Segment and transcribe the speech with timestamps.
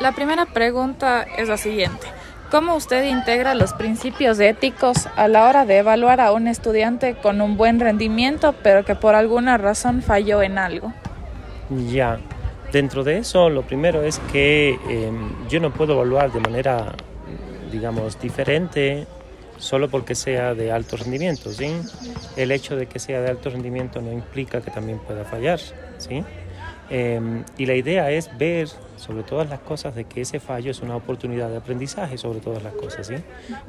[0.00, 2.06] La primera pregunta es la siguiente.
[2.50, 7.40] ¿Cómo usted integra los principios éticos a la hora de evaluar a un estudiante con
[7.40, 10.92] un buen rendimiento, pero que por alguna razón falló en algo?
[11.90, 12.18] Ya,
[12.72, 16.94] dentro de eso, lo primero es que em, yo no puedo evaluar de manera,
[17.70, 19.06] digamos, diferente
[19.58, 21.74] solo porque sea de alto rendimiento, ¿sí?
[22.36, 25.58] El hecho de que sea de alto rendimiento no implica que también pueda fallar,
[25.98, 26.24] ¿sí?
[26.90, 30.80] Em, y la idea es ver sobre todas las cosas de que ese fallo es
[30.80, 33.06] una oportunidad de aprendizaje sobre todas las cosas.
[33.06, 33.14] ¿sí?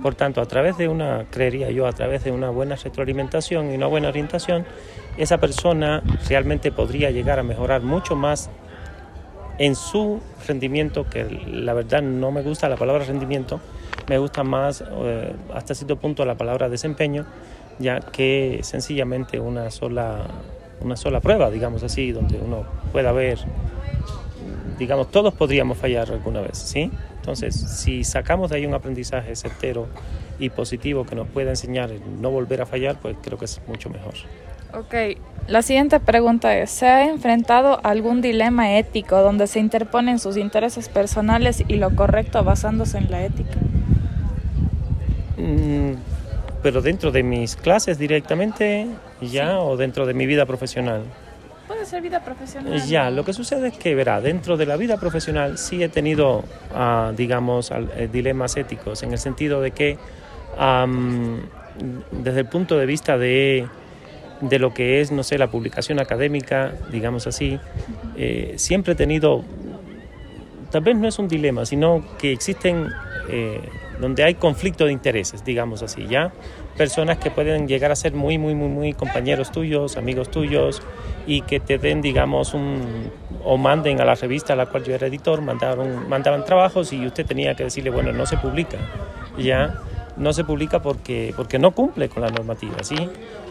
[0.01, 3.75] Por tanto, a través de una, creería yo, a través de una buena retroalimentación y
[3.75, 4.65] una buena orientación,
[5.17, 8.49] esa persona realmente podría llegar a mejorar mucho más
[9.57, 13.59] en su rendimiento, que la verdad no me gusta la palabra rendimiento,
[14.07, 17.25] me gusta más eh, hasta cierto punto la palabra desempeño,
[17.77, 20.25] ya que sencillamente una sola
[20.81, 23.39] una sola prueba, digamos así, donde uno pueda ver,
[24.77, 26.91] digamos, todos podríamos fallar alguna vez, ¿sí?
[27.15, 29.88] Entonces, si sacamos de ahí un aprendizaje certero
[30.39, 33.89] y positivo que nos pueda enseñar no volver a fallar, pues creo que es mucho
[33.89, 34.13] mejor.
[34.73, 40.19] Ok, la siguiente pregunta es, ¿se ha enfrentado a algún dilema ético donde se interponen
[40.19, 43.57] sus intereses personales y lo correcto basándose en la ética?
[46.61, 48.88] Pero dentro de mis clases directamente
[49.21, 51.03] ya o dentro de mi vida profesional.
[51.67, 52.81] Puede ser vida profesional.
[52.88, 56.39] Ya, lo que sucede es que, verá, dentro de la vida profesional sí he tenido,
[56.39, 59.99] uh, digamos, eh, dilemas éticos, en el sentido de que,
[60.59, 61.38] um,
[62.11, 63.67] desde el punto de vista de,
[64.41, 67.59] de, lo que es, no sé, la publicación académica, digamos así,
[68.17, 69.44] eh, siempre he tenido,
[70.71, 72.89] tal vez no es un dilema, sino que existen...
[73.29, 73.61] Eh,
[74.00, 76.31] donde hay conflicto de intereses, digamos así, ¿ya?
[76.78, 80.81] Personas que pueden llegar a ser muy, muy, muy, muy compañeros tuyos, amigos tuyos,
[81.28, 83.11] y que te den, digamos, un,
[83.44, 87.06] o manden a la revista a la cual yo era editor, mandaron, mandaban trabajos y
[87.06, 88.78] usted tenía que decirle, bueno, no se publica,
[89.38, 89.75] ¿ya?
[90.16, 92.95] No se publica porque, porque no cumple con la normativa, ¿sí?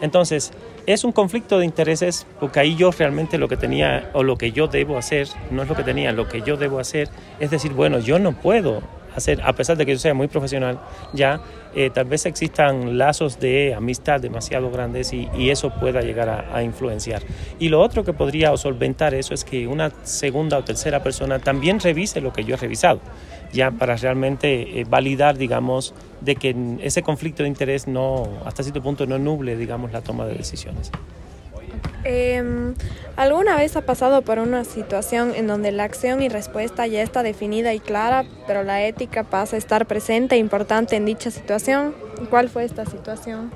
[0.01, 0.51] Entonces,
[0.85, 4.51] es un conflicto de intereses porque ahí yo realmente lo que tenía o lo que
[4.51, 7.09] yo debo hacer, no es lo que tenía, lo que yo debo hacer
[7.39, 8.81] es decir, bueno, yo no puedo
[9.15, 10.79] hacer, a pesar de que yo sea muy profesional,
[11.13, 11.41] ya
[11.75, 17.23] eh, tal vez existan lazos de amistad demasiado grandes y, eso pueda llegar a, influenciar.
[17.59, 21.79] Y lo otro que podría solventar eso es que una segunda o tercera persona también
[21.79, 22.99] revise lo que yo he revisado,
[23.51, 28.81] ya para realmente eh, validar, digamos, de que ese conflicto de interés no, hasta cierto
[28.81, 30.91] punto, no nuble, digamos, la toma de decisiones.
[32.03, 32.73] Eh,
[33.19, 37.21] ¿Alguna vez ha pasado por una situación en donde la acción y respuesta ya está
[37.21, 41.93] definida y clara, pero la ética pasa a estar presente e importante en dicha situación?
[42.29, 43.51] ¿Cuál fue esta situación?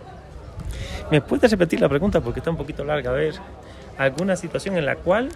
[1.09, 3.11] ¿Me puedes repetir la pregunta porque está un poquito larga?
[3.11, 3.35] A ver,
[3.97, 5.29] ¿alguna situación en la cual...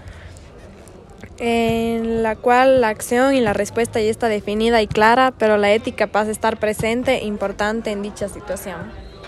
[1.37, 5.71] En la cual la acción y la respuesta ya está definida y clara, pero la
[5.71, 8.75] ética pasa a estar presente e importante en dicha situación.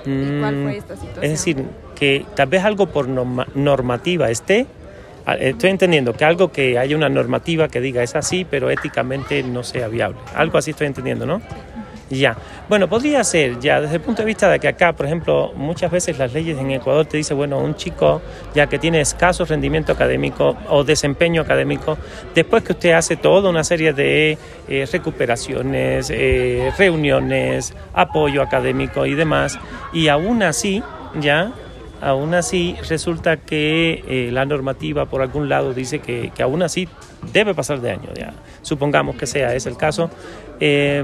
[0.05, 1.23] ¿Y cuál fue esta situación?
[1.23, 1.65] Es decir,
[1.99, 4.65] que tal vez algo por normativa esté,
[5.39, 9.63] estoy entendiendo que algo que haya una normativa que diga es así, pero éticamente no
[9.63, 10.17] sea viable.
[10.35, 11.41] Algo así estoy entendiendo, ¿no?
[12.09, 12.35] Ya.
[12.67, 15.91] Bueno, podría ser, ya, desde el punto de vista de que acá, por ejemplo, muchas
[15.91, 18.21] veces las leyes en Ecuador te dicen, bueno, un chico
[18.55, 21.97] ya que tiene escaso rendimiento académico o desempeño académico,
[22.33, 29.13] después que usted hace toda una serie de eh, recuperaciones, eh, reuniones, apoyo académico y
[29.13, 29.59] demás,
[29.93, 30.81] y aún así,
[31.19, 31.51] ya,
[32.01, 36.87] aún así resulta que eh, la normativa por algún lado dice que, que, aún así
[37.33, 38.09] debe pasar de año,
[38.61, 40.09] supongamos que sea ese el caso,
[40.59, 41.03] eh,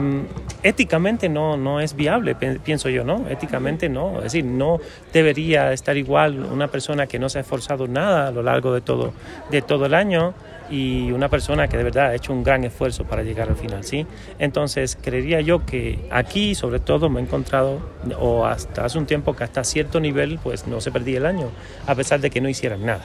[0.64, 3.28] éticamente no, no es viable, pienso yo, ¿no?
[3.30, 4.80] Éticamente no, es decir, no
[5.14, 8.82] debería estar igual una persona que no se ha esforzado nada a lo largo de
[8.82, 9.14] todo,
[9.52, 10.34] de todo el año
[10.70, 13.84] y una persona que de verdad ha hecho un gran esfuerzo para llegar al final,
[13.84, 14.06] ¿sí?
[14.40, 17.80] Entonces, creería yo que aquí, sobre todo, me he encontrado,
[18.20, 21.50] o hasta hace un tiempo que hasta cierto nivel, pues no se perdía el año,
[21.86, 23.04] a pesar de que no hicieran nada,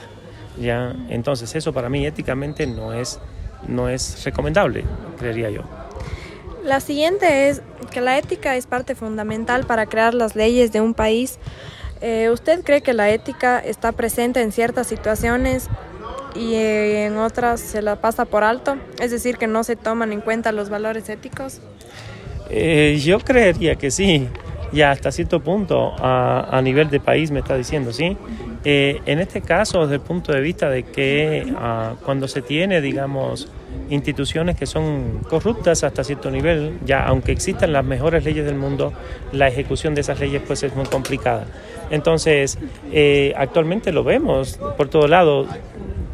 [0.59, 0.95] ¿ya?
[1.09, 3.19] Entonces, eso para mí éticamente no es,
[3.67, 4.83] no es recomendable,
[5.19, 5.61] creería yo.
[6.63, 10.93] La siguiente es que la ética es parte fundamental para crear las leyes de un
[10.93, 11.39] país.
[12.01, 15.69] Eh, ¿Usted cree que la ética está presente en ciertas situaciones
[16.35, 20.21] y en otras se la pasa por alto, es decir, que no se toman en
[20.21, 21.61] cuenta los valores éticos?
[22.49, 24.27] Eh, yo creería que sí,
[24.71, 28.17] ya hasta cierto punto a, nivel de país me está diciendo, ¿sí?
[28.63, 32.79] Eh, en este caso, desde el punto de vista de que ah, cuando se tiene,
[32.79, 33.49] digamos,
[33.89, 38.93] instituciones que son corruptas hasta cierto nivel, ya aunque existan las mejores leyes del mundo,
[39.31, 41.45] la ejecución de esas leyes pues es muy complicada.
[41.89, 42.57] Entonces,
[42.93, 45.45] eh, actualmente lo vemos por todo lado,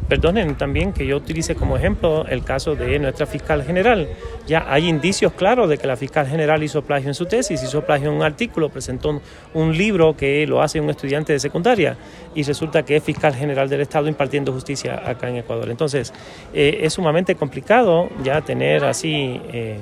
[0.08, 4.08] perdonen también que yo utilice como ejemplo el caso de nuestra fiscal general.
[4.46, 7.82] Ya hay indicios claros de que la fiscal general hizo plagio en su tesis, hizo
[7.82, 9.20] plagio en un artículo, presentó
[9.54, 11.96] un, libro que lo hace un estudiante de secundaria
[12.34, 15.68] y resulta que es fiscal general del Estado impartiendo justicia acá en Ecuador.
[15.68, 16.12] Entonces,
[16.54, 19.78] eh, es sumamente complicado ya tener así eh,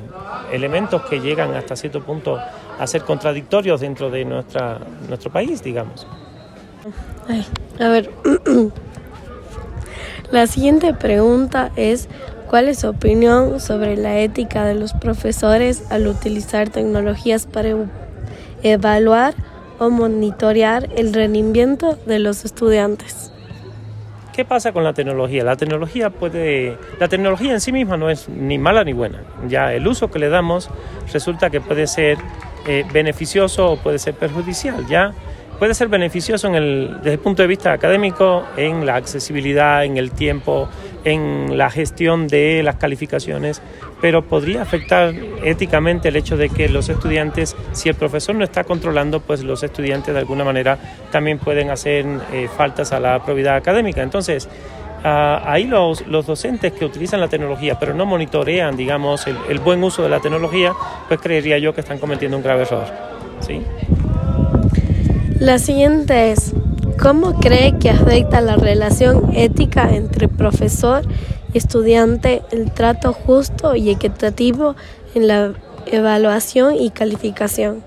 [0.52, 2.38] elementos que llegan hasta cierto punto
[2.78, 6.06] a ser contradictorios dentro de nuestra, nuestro país, digamos.
[7.78, 8.10] a ver,
[10.30, 12.08] la siguiente pregunta es,
[12.48, 17.74] ¿cuál es su opinión sobre la ética de los profesores al utilizar tecnologías para
[18.62, 19.34] evaluar
[19.78, 23.32] o monitorear el rendimiento de los estudiantes?
[24.32, 25.44] ¿Qué pasa con la tecnología?
[25.44, 29.22] La tecnología puede, la tecnología en sí misma no es ni mala ni buena.
[29.48, 30.68] Ya el uso que le damos
[31.10, 32.18] resulta que puede ser
[32.66, 34.86] eh, beneficioso o puede ser perjudicial.
[34.88, 35.14] Ya
[35.58, 39.96] puede ser beneficioso en el, desde el punto de vista académico, en la accesibilidad, en
[39.96, 40.68] el tiempo,
[41.04, 43.62] en la gestión de las calificaciones,
[44.00, 45.14] pero podría afectar
[45.44, 49.62] éticamente el hecho de que los estudiantes, si el profesor no está controlando, pues los
[49.62, 50.78] estudiantes de alguna manera
[51.10, 54.02] también pueden hacer eh, faltas a la probidad académica.
[54.02, 54.48] Entonces,
[55.04, 59.60] ah, ahí los, los, docentes que utilizan la tecnología, pero no monitorean, digamos, el, el
[59.60, 60.72] buen uso de la tecnología,
[61.08, 63.16] pues creería yo que están cometiendo un grave error.
[63.40, 63.62] ¿sí?
[65.40, 66.54] La siguiente es,
[66.98, 71.02] ¿cómo cree que afecta la relación ética entre profesor
[71.52, 74.76] y estudiante el trato justo y equitativo
[75.14, 75.52] en la
[75.84, 77.84] evaluación y calificación?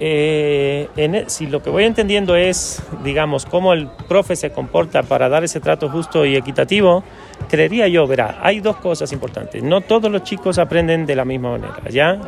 [0.00, 5.30] Eh, e, si lo que voy entendiendo es, digamos, cómo el profe se comporta para
[5.30, 7.02] dar ese trato justo y equitativo,
[7.48, 9.62] creería yo, verá, hay dos cosas importantes.
[9.62, 12.20] No todos los chicos aprenden de la misma manera, ¿ya?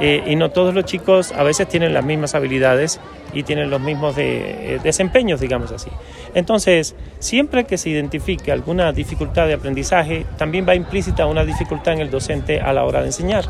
[0.00, 3.00] Eh, y no todos los chicos a veces tienen las mismas habilidades
[3.32, 5.90] y tienen los mismos eh, desempeños, digamos así.
[6.34, 12.00] Entonces, siempre que se identifique alguna dificultad de aprendizaje, también va implícita una dificultad en
[12.00, 13.44] el docente a la hora de enseñar.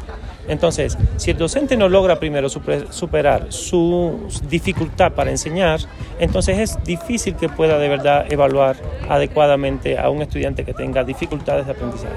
[0.48, 5.80] Entonces, si el docente no logra primero superar su dificultad para enseñar,
[6.18, 8.76] entonces es difícil que pueda de verdad evaluar
[9.08, 12.16] adecuadamente a un estudiante que tenga dificultades de aprendizaje.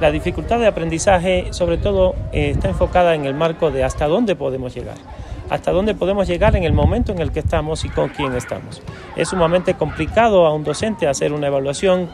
[0.00, 4.34] La dificultad de aprendizaje sobre todo eh, está enfocada en el marco de hasta dónde
[4.34, 4.96] podemos llegar
[5.50, 8.80] hasta dónde podemos llegar en el momento en el que estamos y con quién estamos.
[9.16, 12.08] Es sumamente complicado a un docente hacer una evaluación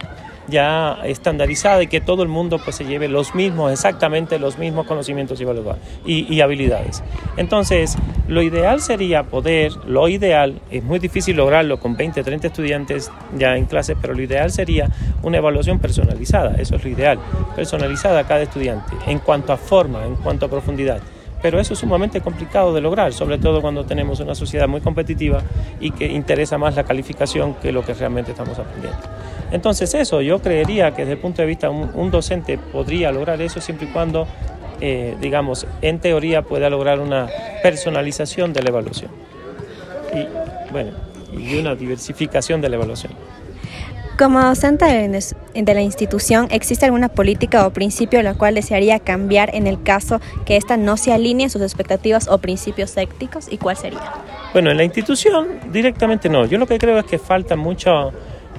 [0.48, 4.87] ya estandarizada y que todo el mundo pues se lleve los mismos, exactamente los mismos
[4.87, 5.40] conocimientos
[6.04, 7.02] y, y, habilidades.
[7.37, 7.96] Entonces,
[8.28, 13.56] lo ideal sería poder, lo ideal, es muy difícil lograrlo con 20, 30 estudiantes ya
[13.56, 14.88] en clase, pero lo ideal sería
[15.22, 17.19] una evaluación personalizada, eso es lo ideal,
[17.54, 21.00] personalizada a cada estudiante, en cuanto a forma, en cuanto a profundidad
[21.42, 25.42] pero eso es sumamente complicado de lograr, sobre todo cuando tenemos una sociedad muy competitiva
[25.81, 28.99] y que interesa más la calificación que lo que realmente estamos aprendiendo.
[29.52, 33.40] Entonces eso, yo creería que desde el punto de vista un, un docente podría lograr
[33.40, 34.26] eso siempre y cuando,
[34.81, 37.28] eh, digamos, en teoría pueda lograr una
[37.62, 39.10] personalización de la evaluación.
[40.12, 40.93] Y bueno,
[41.32, 43.12] y una diversificación de la evaluación.
[44.19, 49.66] Como docente de la institución, ¿existe alguna política o principio la cual desearía cambiar en
[49.66, 53.46] el caso que ésta no se alinee a sus expectativas o principios éticos?
[53.50, 54.00] ¿Y cuál sería?
[54.54, 56.46] Bueno, en la institución directamente no.
[56.46, 58.10] Yo lo que creo es que falta mucho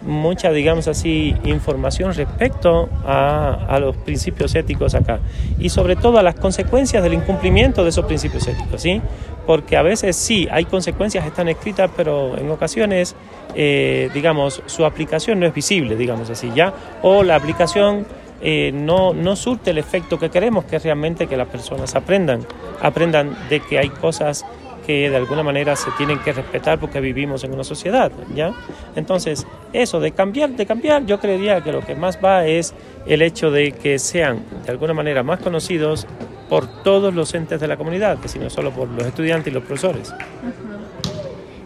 [0.08, 5.20] mucha, digamos así, información respecto a, a, los principios éticos acá
[5.60, 9.02] y sobre todo a las consecuencias del incumplimiento de esos principios éticos, ¿sí?
[9.46, 13.16] Porque a veces sí, hay consecuencias están escritas, pero en ocasiones,
[13.56, 16.74] eh, digamos, su aplicación no es visible, digamos así, ¿ya?
[17.02, 18.06] O la aplicación
[18.42, 22.46] eh, no, no surte el efecto que queremos, que es realmente que las personas aprendan,
[22.82, 24.46] aprendan de que hay cosas
[24.88, 28.54] que de alguna manera se tienen que respetar porque vivimos en una sociedad, ¿ya?
[28.96, 32.74] Entonces, eso de cambiar, de cambiar, yo creería que lo que más va es
[33.06, 36.08] el hecho de que sean de alguna manera más conocidos
[36.50, 39.64] por todos los entes de la comunidad, que sino solo por los estudiantes y los
[39.64, 40.14] profesores.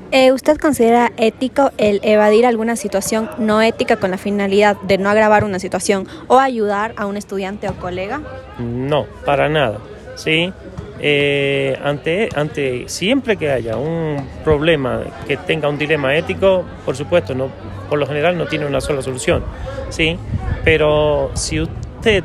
[0.10, 5.10] Eh, ¿Usted considera ético el evadir alguna situación no ética con la finalidad de no
[5.10, 8.20] agravar una situación o ayudar a un estudiante o colega?
[8.58, 9.78] No, para nada.
[10.16, 10.54] ¿sí?
[11.04, 17.34] Eh, ante, ante siempre que haya un problema que tenga un dilema ético, por supuesto,
[17.34, 17.50] no,
[17.90, 19.44] por lo general no tiene una sola solución,
[19.90, 20.16] ¿sí?
[20.64, 22.24] Pero si usted,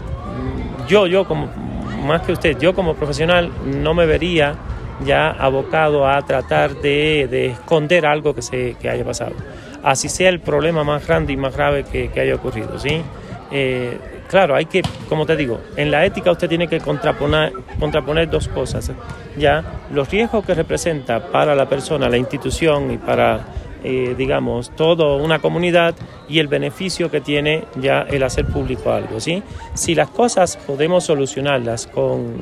[0.86, 1.48] yo, yo como,
[2.06, 4.56] más que usted, yo como profesional no me vería
[5.06, 9.32] ya abocado a tratar de, de esconder algo que, se, que haya pasado,
[9.82, 13.00] así sea el problema más grande y más grave que, haya ocurrido, ¿sí?
[13.50, 13.96] Eh,
[14.28, 18.48] claro, hay que, como te digo, en la ética usted tiene que contraponer, contraponer dos
[18.48, 18.90] cosas.
[19.36, 23.40] Ya, los riesgos que representa para la persona, la institución y para
[23.84, 25.94] eh, digamos, toda una comunidad
[26.28, 29.42] y el beneficio que tiene ya el hacer público algo, ¿sí?
[29.74, 32.34] Si las cosas podemos solucionarlas con,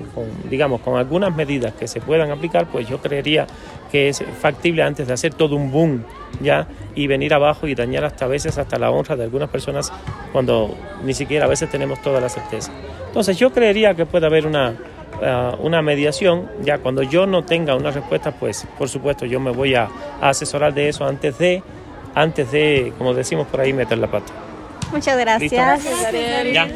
[0.49, 3.47] digamos, con algunas medidas que se puedan aplicar, pues yo creería
[3.91, 6.05] que es factible antes de hacer todo un boom
[6.41, 9.93] ya y venir abajo y dañar hasta a veces hasta la honra de algunas personas
[10.33, 10.75] cuando
[11.05, 12.73] ni siquiera a veces tenemos toda la certeza.
[13.07, 14.75] Entonces yo creería que puede haber una,
[15.21, 19.51] uh, una mediación, ya cuando yo no tenga una respuesta, pues por supuesto yo me
[19.51, 19.89] voy a,
[20.21, 21.63] a asesorar de eso antes de,
[22.15, 24.33] antes de, como decimos por ahí, meter la pata.
[24.93, 25.83] Muchas gracias.